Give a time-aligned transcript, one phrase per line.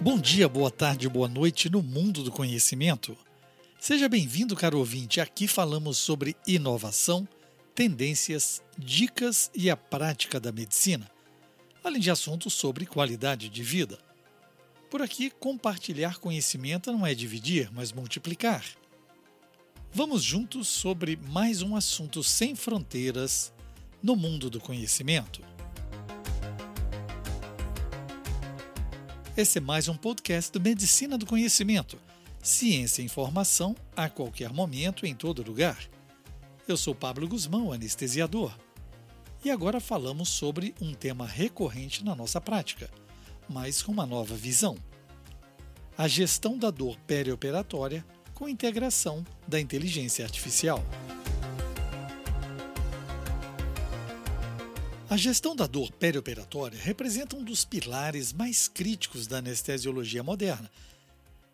[0.00, 3.18] Bom dia, boa tarde, boa noite no mundo do conhecimento.
[3.80, 5.20] Seja bem-vindo, caro ouvinte.
[5.20, 7.26] Aqui falamos sobre inovação,
[7.74, 11.10] tendências, dicas e a prática da medicina,
[11.82, 13.98] além de assuntos sobre qualidade de vida.
[14.88, 18.64] Por aqui, compartilhar conhecimento não é dividir, mas multiplicar.
[19.92, 23.52] Vamos juntos sobre mais um assunto sem fronteiras
[24.00, 25.42] no mundo do conhecimento.
[29.38, 31.96] Esse é mais um podcast do Medicina do Conhecimento.
[32.42, 35.78] Ciência e informação a qualquer momento, em todo lugar.
[36.66, 38.52] Eu sou Pablo Guzmão, anestesiador.
[39.44, 42.90] E agora falamos sobre um tema recorrente na nossa prática,
[43.48, 44.76] mas com uma nova visão.
[45.96, 50.84] A gestão da dor perioperatória com integração da inteligência artificial.
[55.10, 60.70] A gestão da dor perioperatória representa um dos pilares mais críticos da anestesiologia moderna.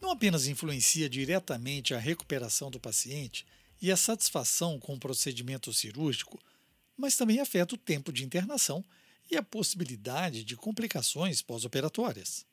[0.00, 3.44] Não apenas influencia diretamente a recuperação do paciente
[3.82, 6.38] e a satisfação com o procedimento cirúrgico,
[6.96, 8.84] mas também afeta o tempo de internação
[9.28, 12.46] e a possibilidade de complicações pós-operatórias.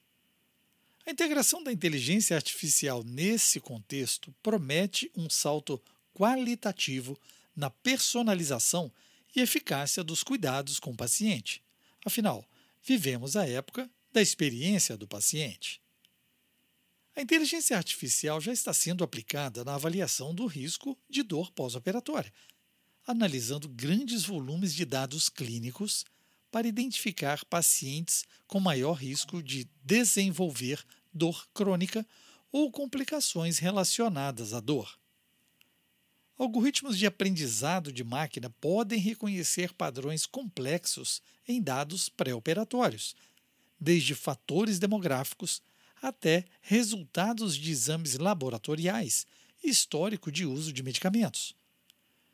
[1.05, 5.79] A integração da inteligência artificial nesse contexto promete um salto
[6.15, 7.15] qualitativo
[7.55, 8.91] na personalização
[9.35, 11.63] e eficácia dos cuidados com o paciente.
[12.05, 12.47] Afinal,
[12.83, 15.81] vivemos a época da experiência do paciente.
[17.15, 22.31] A inteligência artificial já está sendo aplicada na avaliação do risco de dor pós-operatória,
[23.05, 26.05] analisando grandes volumes de dados clínicos
[26.51, 32.05] para identificar pacientes com maior risco de desenvolver dor crônica
[32.51, 34.99] ou complicações relacionadas à dor.
[36.37, 43.15] Algoritmos de aprendizado de máquina podem reconhecer padrões complexos em dados pré-operatórios,
[43.79, 45.63] desde fatores demográficos
[45.99, 49.25] até resultados de exames laboratoriais
[49.63, 51.55] e histórico de uso de medicamentos.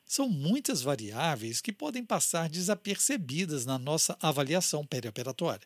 [0.06, 5.66] São muitas variáveis que podem passar desapercebidas na nossa avaliação perioperatória.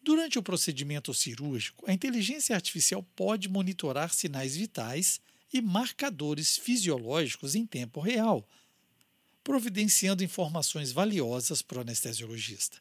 [0.00, 5.20] Durante o procedimento cirúrgico, a inteligência artificial pode monitorar sinais vitais
[5.52, 8.46] e marcadores fisiológicos em tempo real,
[9.42, 12.78] providenciando informações valiosas para o anestesiologista.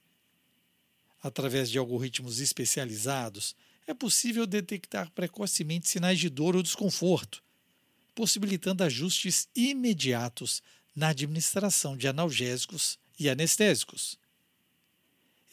[1.22, 3.56] Através de algoritmos especializados,
[3.88, 7.42] é possível detectar precocemente sinais de dor ou desconforto,
[8.14, 10.62] possibilitando ajustes imediatos
[10.96, 14.20] na administração de analgésicos e anestésicos.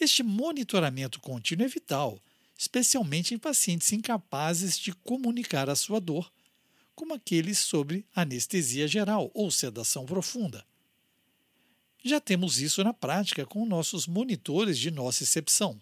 [0.00, 2.20] Este monitoramento contínuo é vital,
[2.58, 6.30] especialmente em pacientes incapazes de comunicar a sua dor
[6.94, 10.64] como aqueles sobre anestesia geral ou sedação profunda.
[12.02, 15.80] Já temos isso na prática com nossos monitores de nocicepção.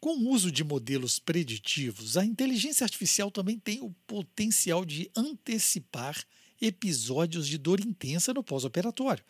[0.00, 6.24] Com o uso de modelos preditivos, a inteligência artificial também tem o potencial de antecipar
[6.60, 9.24] episódios de dor intensa no pós-operatório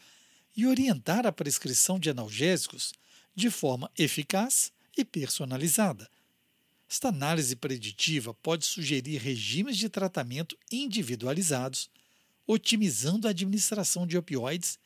[0.56, 2.92] e orientar a prescrição de analgésicos
[3.34, 6.08] de forma eficaz e personalizada
[6.92, 11.88] esta análise preditiva pode sugerir regimes de tratamento individualizados,
[12.46, 14.78] otimizando a administração de opioides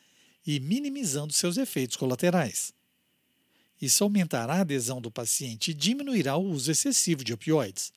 [0.46, 2.72] e minimizando seus efeitos colaterais.
[3.82, 7.92] Isso aumentará a adesão do paciente e diminuirá o uso excessivo de opioides.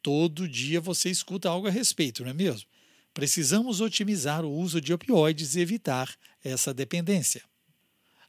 [0.00, 2.66] Todo dia você escuta algo a respeito, não é mesmo?
[3.12, 7.42] Precisamos otimizar o uso de opioides e evitar essa dependência.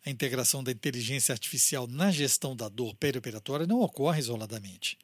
[0.07, 4.97] A integração da inteligência artificial na gestão da dor perioperatória não ocorre isoladamente.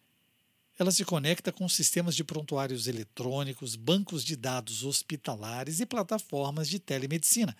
[0.79, 6.79] Ela se conecta com sistemas de prontuários eletrônicos, bancos de dados hospitalares e plataformas de
[6.79, 7.53] telemedicina.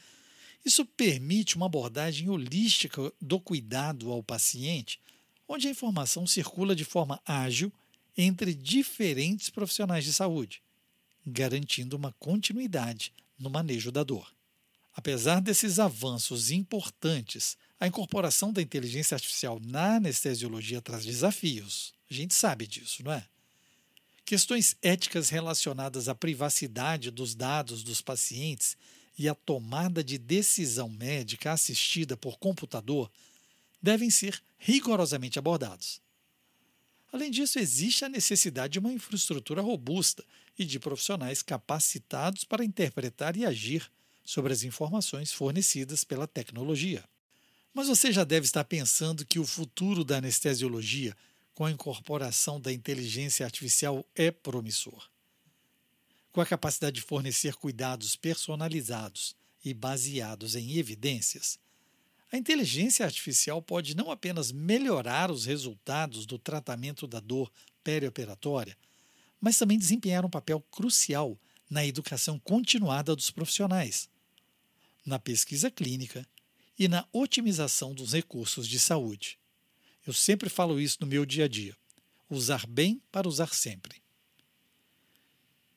[0.64, 5.02] Isso permite uma abordagem holística do cuidado ao paciente,
[5.46, 7.74] onde a informação circula de forma ágil
[8.18, 10.64] entre diferentes profissionais de saúde,
[11.28, 14.34] garantindo uma continuidade no manejo da dor.
[14.94, 21.94] Apesar desses avanços importantes, a incorporação da inteligência artificial na anestesiologia traz desafios.
[22.10, 23.28] A gente sabe disso, não é?
[24.24, 28.78] Questões éticas relacionadas à privacidade dos dados dos pacientes
[29.18, 33.12] e à tomada de decisão médica assistida por computador
[33.82, 36.02] devem ser rigorosamente abordados.
[37.12, 40.24] Além disso, existe a necessidade de uma infraestrutura robusta
[40.58, 43.92] e de profissionais capacitados para interpretar e agir
[44.24, 47.04] sobre as informações fornecidas pela tecnologia.
[47.74, 51.16] Mas você já deve estar pensando que o futuro da anestesiologia,
[51.54, 55.10] com a incorporação da inteligência artificial, é promissor.
[56.32, 61.60] com a capacidade de fornecer cuidados personalizados e baseados em evidências,
[62.32, 67.52] a inteligência artificial pode não apenas melhorar os resultados do tratamento da dor
[67.84, 68.76] perioperatória,
[69.40, 71.40] mas também desempenhar um papel crucial
[71.70, 74.10] na educação continuada dos profissionais,
[75.06, 76.28] na pesquisa clínica
[76.78, 79.38] e na otimização dos recursos de saúde.
[80.06, 81.76] Eu sempre falo isso no meu dia a dia.
[82.30, 84.02] Usar bem para usar sempre.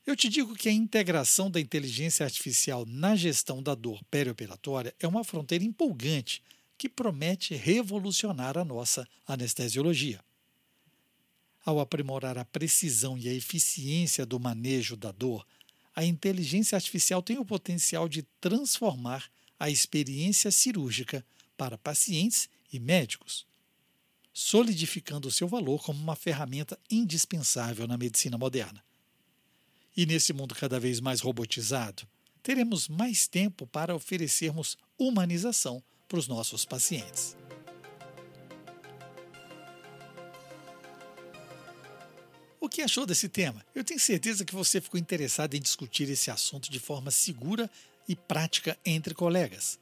[0.07, 5.07] Eu te digo que a integração da inteligência artificial na gestão da dor perioperatória é
[5.07, 6.43] uma fronteira empolgante
[6.79, 10.21] que promete revolucionar a nossa anestesiologia.
[11.65, 15.45] Ao aprimorar a precisão e a eficiência do manejo da dor,
[15.97, 19.25] a inteligência artificial tem o potencial de transformar
[19.59, 21.25] a experiência cirúrgica
[21.57, 23.47] para pacientes e médicos,
[24.31, 28.85] solidificando seu valor como uma ferramenta indispensável na medicina moderna.
[29.97, 32.07] E nesse mundo cada vez mais robotizado,
[32.43, 37.35] teremos mais tempo para oferecermos humanização para os nossos pacientes.
[42.67, 43.65] O que achou desse tema?
[43.77, 47.71] Eu tenho certeza que você ficou interessado em discutir esse assunto de forma segura
[48.09, 49.79] e prática entre colegas.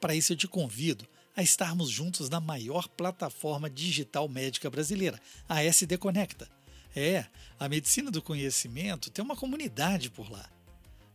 [0.00, 5.62] Para isso, eu te convido a estarmos juntos na maior plataforma digital médica brasileira, a
[5.62, 6.48] SD Conecta.
[6.96, 7.26] É,
[7.60, 10.50] a medicina do conhecimento tem uma comunidade por lá.